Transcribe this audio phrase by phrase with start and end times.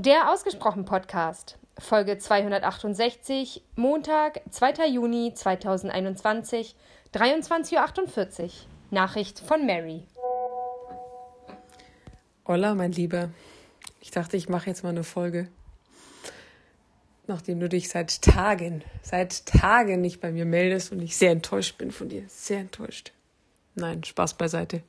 [0.00, 4.86] Der Ausgesprochen Podcast, Folge 268, Montag, 2.
[4.86, 6.76] Juni 2021,
[7.12, 8.50] 23.48 Uhr.
[8.92, 10.04] Nachricht von Mary.
[12.46, 13.30] Hola, mein Lieber.
[14.00, 15.48] Ich dachte, ich mache jetzt mal eine Folge.
[17.26, 21.76] Nachdem du dich seit Tagen, seit Tagen nicht bei mir meldest und ich sehr enttäuscht
[21.76, 22.22] bin von dir.
[22.28, 23.10] Sehr enttäuscht.
[23.74, 24.84] Nein, Spaß beiseite.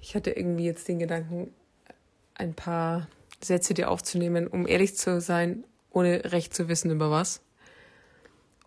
[0.00, 1.52] Ich hatte irgendwie jetzt den Gedanken,
[2.34, 3.08] ein paar
[3.40, 7.40] Sätze dir aufzunehmen, um ehrlich zu sein, ohne recht zu wissen über was.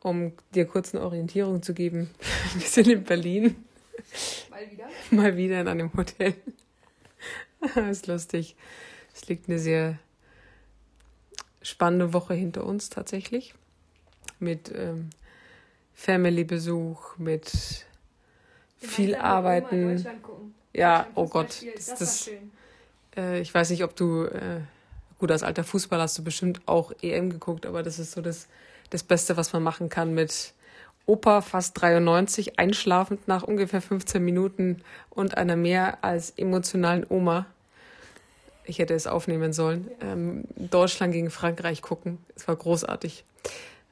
[0.02, 2.10] Um dir kurz eine Orientierung zu geben.
[2.56, 3.64] Wir sind in Berlin.
[4.50, 4.90] Mal wieder?
[5.12, 6.34] Mal wieder in einem Hotel.
[7.62, 8.56] das ist lustig.
[9.14, 10.00] Es liegt eine sehr
[11.62, 13.54] spannende Woche hinter uns tatsächlich.
[14.40, 15.12] Mit ähm,
[15.94, 17.86] Family-Besuch, mit
[18.78, 20.04] viel Arbeiten.
[20.74, 21.64] Ja, oh Gott.
[21.76, 22.30] Das, das, das
[23.16, 24.62] äh, ich weiß nicht, ob du, äh,
[25.20, 28.48] gut, als alter Fußballer hast du bestimmt auch EM geguckt, aber das ist so das,
[28.90, 30.54] das Beste, was man machen kann mit
[31.06, 37.48] Opa, fast 93, einschlafend nach ungefähr 15 Minuten und einer mehr als emotionalen Oma.
[38.66, 39.90] Ich hätte es aufnehmen sollen.
[40.02, 42.20] Ähm, Deutschland gegen Frankreich gucken.
[42.36, 43.26] Es war großartig.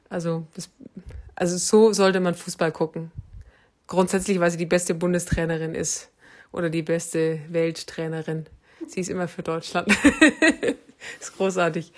[0.08, 0.70] Also, das,
[1.34, 3.10] also so sollte man Fußball gucken.
[3.88, 6.10] Grundsätzlich, weil sie die beste Bundestrainerin ist
[6.52, 8.46] oder die beste Welttrainerin.
[8.86, 9.88] Sie ist immer für Deutschland.
[11.20, 11.92] ist großartig.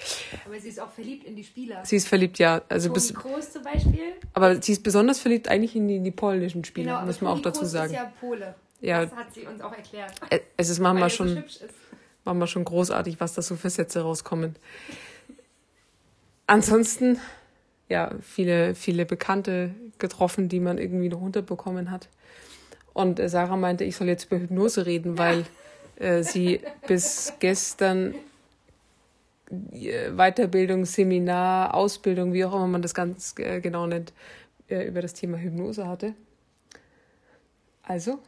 [0.45, 1.85] Aber sie ist auch verliebt in die Spieler.
[1.85, 2.63] Sie ist verliebt, ja.
[2.69, 4.15] Also bis, Kroos zum Beispiel.
[4.35, 7.33] Aber sie ist besonders verliebt eigentlich in die, in die polnischen Spieler, genau, muss man
[7.33, 7.93] auch dazu Kroos sagen.
[7.93, 8.55] Ist ja Pole.
[8.81, 9.05] Ja.
[9.05, 10.13] Das hat sie uns auch erklärt.
[10.57, 11.67] Es ist manchmal schon, so
[12.25, 14.57] manchmal schon großartig, was da so für Sätze rauskommen.
[16.47, 17.21] Ansonsten,
[17.89, 22.09] ja, viele, viele Bekannte getroffen, die man irgendwie noch unterbekommen hat.
[22.93, 25.47] Und Sarah meinte, ich soll jetzt über Hypnose reden, weil
[26.03, 28.15] äh, sie bis gestern
[29.71, 34.13] äh, Weiterbildung, Seminar, Ausbildung, wie auch immer man das ganz äh, genau nennt,
[34.69, 36.15] über das Thema Hypnose hatte.
[37.83, 38.21] Also?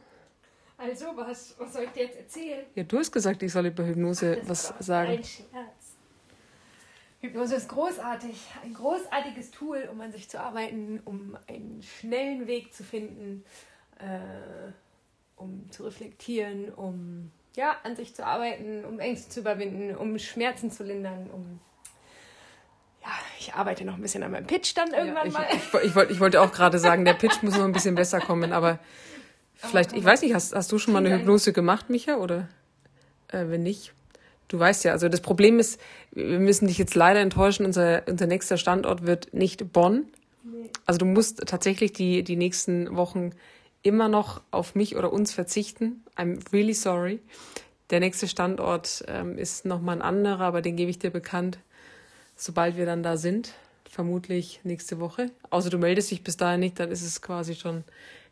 [0.77, 2.65] Also, was, was soll ich dir jetzt erzählen?
[2.75, 5.11] Ja, du hast gesagt, ich soll über Hypnose Ach, was sagen.
[5.11, 5.95] Ein Scherz.
[7.21, 8.35] Hypnose ist großartig.
[8.63, 13.43] Ein großartiges Tool, um an sich zu arbeiten, um einen schnellen Weg zu finden,
[13.97, 14.71] äh,
[15.35, 20.71] um zu reflektieren, um ja, an sich zu arbeiten, um Ängste zu überwinden, um Schmerzen
[20.71, 21.59] zu lindern, um
[23.01, 25.45] ja, ich arbeite noch ein bisschen an meinem Pitch dann irgendwann ja, ich, mal.
[25.51, 28.19] Ich, ich, wollte, ich wollte auch gerade sagen, der Pitch muss noch ein bisschen besser
[28.19, 28.79] kommen, aber
[29.53, 32.49] vielleicht, ich weiß nicht, hast, hast du schon mal eine Hypnose gemacht, Micha, oder
[33.27, 33.93] äh, wenn nicht?
[34.47, 35.79] Du weißt ja, also das Problem ist,
[36.11, 40.05] wir müssen dich jetzt leider enttäuschen, unser, unser nächster Standort wird nicht Bonn.
[40.85, 43.31] Also du musst tatsächlich die, die nächsten Wochen
[43.85, 46.03] immer noch auf mich oder uns verzichten.
[46.17, 47.19] I'm really sorry.
[47.91, 51.59] Der nächste Standort ähm, ist nochmal ein anderer, aber den gebe ich dir bekannt,
[52.35, 53.53] sobald wir dann da sind.
[53.87, 55.29] Vermutlich nächste Woche.
[55.51, 57.83] Außer du meldest dich bis dahin nicht, dann ist es quasi schon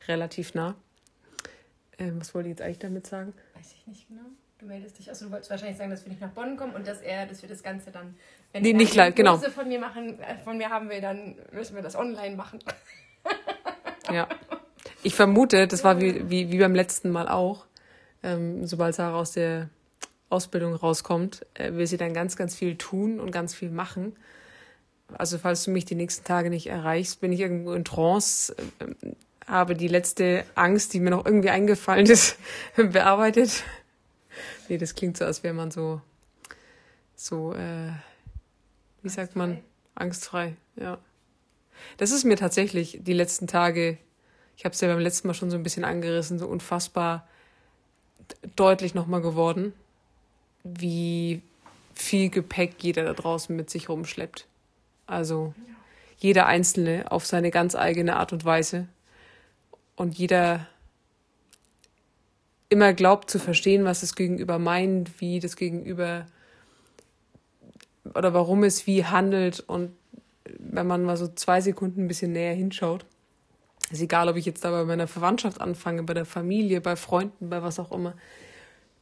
[0.07, 0.75] relativ nah.
[1.99, 3.33] Ähm, was wollte ich jetzt eigentlich damit sagen?
[3.53, 4.25] Weiß ich nicht genau.
[4.57, 5.07] Du meldest dich.
[5.09, 7.43] Also du wolltest wahrscheinlich sagen, dass wir nicht nach Bonn kommen und dass er, dass
[7.43, 8.15] wir das Ganze dann,
[8.53, 9.37] wenn nee, nicht live, genau.
[9.37, 12.57] von mir machen, äh, von mir haben will, dann müssen wir das online machen.
[14.11, 14.27] ja.
[15.03, 17.65] Ich vermute, das war wie, wie, wie beim letzten Mal auch,
[18.23, 19.69] ähm, sobald Sarah aus der
[20.29, 24.15] Ausbildung rauskommt, äh, will sie dann ganz, ganz viel tun und ganz viel machen.
[25.13, 28.85] Also falls du mich die nächsten Tage nicht erreichst, bin ich irgendwo in Trance, äh,
[29.45, 32.37] habe die letzte Angst, die mir noch irgendwie eingefallen ist,
[32.75, 33.63] bearbeitet.
[34.69, 36.01] Nee, das klingt so, als wäre man so,
[37.15, 37.91] so, äh,
[39.01, 39.59] wie sagt man,
[39.95, 40.97] angstfrei, ja.
[41.97, 43.97] Das ist mir tatsächlich die letzten Tage
[44.57, 47.27] ich habe es ja beim letzten Mal schon so ein bisschen angerissen, so unfassbar
[48.55, 49.73] deutlich nochmal geworden,
[50.63, 51.41] wie
[51.93, 54.47] viel Gepäck jeder da draußen mit sich rumschleppt.
[55.05, 55.53] Also
[56.17, 58.87] jeder Einzelne auf seine ganz eigene Art und Weise.
[59.95, 60.67] Und jeder
[62.69, 66.25] immer glaubt zu verstehen, was das Gegenüber meint, wie das Gegenüber
[68.15, 69.59] oder warum es wie handelt.
[69.59, 69.91] Und
[70.45, 73.05] wenn man mal so zwei Sekunden ein bisschen näher hinschaut,
[73.91, 77.49] ist egal, ob ich jetzt da bei meiner Verwandtschaft anfange, bei der Familie, bei Freunden,
[77.49, 78.13] bei was auch immer.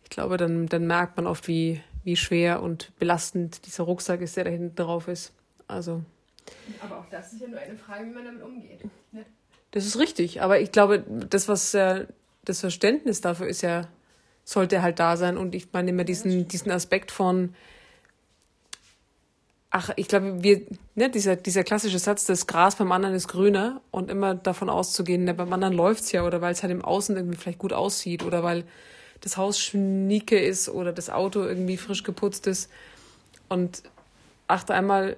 [0.04, 4.36] Ich glaube, dann, dann merkt man oft, wie, wie schwer und belastend dieser Rucksack ist,
[4.36, 5.33] der da hinten drauf ist.
[5.68, 6.04] Also.
[6.81, 8.83] Aber auch das ist ja nur eine Frage, wie man damit umgeht.
[9.12, 9.25] Ne?
[9.72, 10.42] Das ist richtig.
[10.42, 12.07] Aber ich glaube, das, was äh,
[12.44, 13.88] das Verständnis dafür ist ja,
[14.44, 15.38] sollte halt da sein.
[15.38, 17.56] Und ich meine immer diesen, diesen Aspekt von,
[19.73, 20.62] Ach, ich glaube, wir,
[20.95, 25.23] ne, dieser, dieser klassische Satz, das Gras beim anderen ist grüner und immer davon auszugehen,
[25.23, 28.23] ne, beim anderen läuft's ja oder weil es halt im Außen irgendwie vielleicht gut aussieht
[28.23, 28.65] oder weil
[29.21, 32.69] das Haus schnieke ist oder das Auto irgendwie frisch geputzt ist
[33.47, 33.83] und
[34.47, 35.15] achte einmal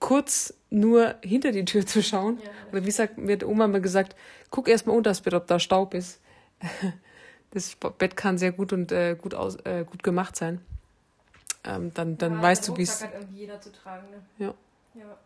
[0.00, 2.38] kurz nur hinter die Tür zu schauen.
[2.44, 2.50] Ja.
[2.72, 4.16] Oder wie sagt, mir hat Oma mal gesagt,
[4.50, 6.20] guck erst mal unter das Bett, ob da Staub ist.
[7.52, 10.60] Das Bett kann sehr gut und äh, gut, aus, äh, gut gemacht sein.
[11.66, 13.02] Ähm, dann dann Ja, weißt du, wie es.
[14.10, 14.46] Ne?
[14.46, 14.54] Ja.
[14.94, 15.18] ja.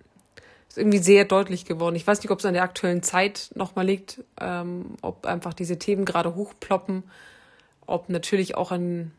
[0.69, 1.97] ist irgendwie sehr deutlich geworden.
[1.97, 5.79] Ich weiß nicht, ob es an der aktuellen Zeit nochmal liegt, ähm, ob einfach diese
[5.79, 7.05] Themen gerade hochploppen,
[7.87, 9.13] ob natürlich auch ein,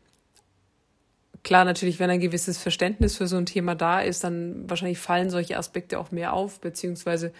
[1.44, 5.30] klar, natürlich, wenn ein gewisses Verständnis für so ein Thema da ist, dann wahrscheinlich fallen
[5.30, 7.32] solche Aspekte auch mehr auf, beziehungsweise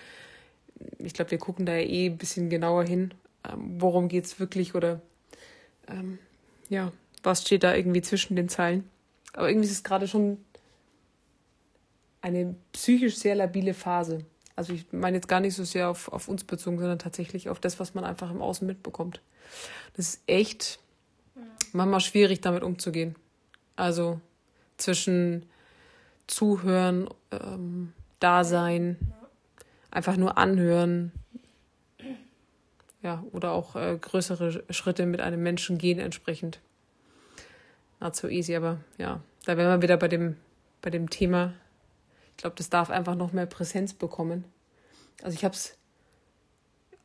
[0.98, 3.14] ich glaube, wir gucken da ja eh ein bisschen genauer hin,
[3.48, 5.00] ähm, worum geht's wirklich oder
[5.88, 6.18] ähm,
[6.68, 6.92] ja,
[7.22, 8.88] was steht da irgendwie zwischen den Zeilen.
[9.32, 10.38] Aber irgendwie ist es gerade schon
[12.20, 14.24] eine psychisch sehr labile Phase.
[14.54, 17.58] Also ich meine jetzt gar nicht so sehr auf, auf uns bezogen, sondern tatsächlich auf
[17.58, 19.20] das, was man einfach im Außen mitbekommt.
[19.96, 20.78] Das ist echt
[21.72, 23.16] manchmal schwierig, damit umzugehen.
[23.76, 24.20] Also
[24.76, 25.46] zwischen
[26.26, 28.96] Zuhören, ähm, Dasein,
[29.90, 31.12] einfach nur anhören,
[33.02, 36.60] ja, oder auch äh, größere Schritte mit einem Menschen gehen entsprechend.
[38.02, 40.36] Not so easy, aber ja, da wären wir wieder bei dem,
[40.80, 41.54] bei dem Thema.
[42.30, 44.44] Ich glaube, das darf einfach noch mehr Präsenz bekommen.
[45.22, 45.76] Also ich habe es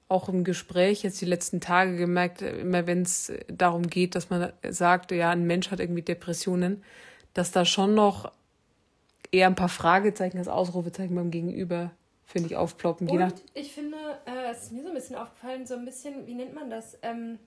[0.08, 4.52] auch im Gespräch jetzt die letzten Tage gemerkt, immer wenn es darum geht, dass man
[4.68, 6.84] sagt, ja, ein Mensch hat irgendwie Depressionen,
[7.34, 8.32] dass da schon noch
[9.32, 11.92] eher ein paar Fragezeichen als Ausrufezeichen beim Gegenüber,
[12.26, 13.08] finde ich, aufploppen.
[13.08, 15.86] Je nach, Und ich finde, äh, es ist mir so ein bisschen aufgefallen, so ein
[15.86, 16.98] bisschen, wie nennt man das?
[17.04, 17.38] Ähm,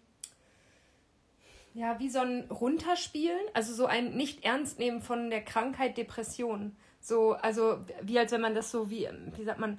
[1.74, 6.76] ja, wie so ein Runterspielen, also so ein Nicht-Ernst-Nehmen von der Krankheit Depression.
[7.00, 9.78] So, also wie als wenn man das so wie, wie sagt man,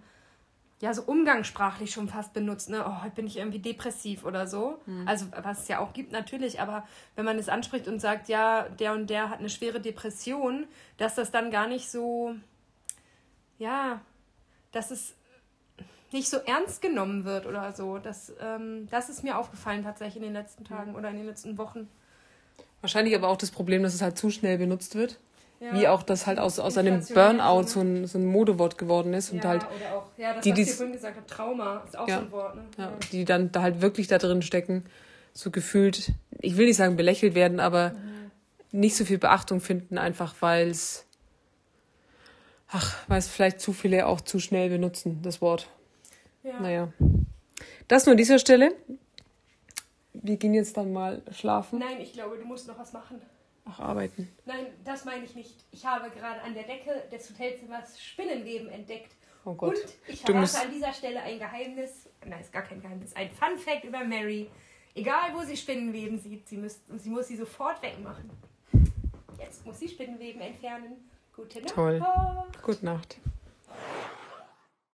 [0.79, 2.83] ja, so umgangssprachlich schon fast benutzt, ne?
[2.83, 4.81] Oh, heute bin ich irgendwie depressiv oder so.
[5.05, 8.67] Also, was es ja auch gibt, natürlich, aber wenn man es anspricht und sagt, ja,
[8.67, 10.65] der und der hat eine schwere Depression,
[10.97, 12.33] dass das dann gar nicht so,
[13.59, 14.01] ja,
[14.71, 15.13] dass es
[16.13, 17.97] nicht so ernst genommen wird oder so.
[17.97, 21.57] Das, ähm, das ist mir aufgefallen tatsächlich in den letzten Tagen oder in den letzten
[21.57, 21.87] Wochen.
[22.81, 25.19] wahrscheinlich aber auch das Problem, dass es halt zu schnell benutzt wird.
[25.59, 25.73] Ja.
[25.73, 29.31] Wie auch das halt aus, aus einem Burnout so ein, so ein Modewort geworden ist
[29.31, 31.95] und ja, halt oder auch, ja, das, die, was ich vorhin gesagt habe, Trauma ist
[31.95, 32.15] auch Ja.
[32.17, 32.55] so ein Wort.
[32.55, 32.63] Ne?
[32.79, 34.85] ja, die dann da halt wirklich da drin stecken,
[35.33, 37.93] so gefühlt, ich will nicht sagen belächelt werden, aber
[38.71, 41.05] nicht so viel Beachtung finden, einfach weil es,
[42.69, 45.67] ach, weil es vielleicht zu viele auch zu schnell benutzen, das Wort.
[46.43, 46.59] Ja.
[46.59, 46.93] Naja.
[47.87, 48.75] Das nur an dieser Stelle.
[50.13, 51.79] Wir gehen jetzt dann mal schlafen.
[51.79, 53.21] Nein, ich glaube, du musst noch was machen.
[53.65, 54.27] Ach, arbeiten.
[54.45, 55.55] Nein, das meine ich nicht.
[55.71, 59.13] Ich habe gerade an der Decke des Hotelzimmers Spinnenweben entdeckt.
[59.45, 59.75] Oh Gott.
[59.75, 62.09] Und ich verrate an dieser Stelle ein Geheimnis.
[62.25, 63.15] Nein, ist gar kein Geheimnis.
[63.15, 64.49] Ein Fun Fact über Mary.
[64.93, 68.29] Egal, wo sie Spinnenweben sieht, sie, müsst, sie muss sie sofort wegmachen.
[69.39, 71.09] Jetzt muss sie Spinnenweben entfernen.
[71.35, 71.73] Gute Nacht.
[71.73, 72.03] Toll.
[72.61, 73.17] Gute Nacht.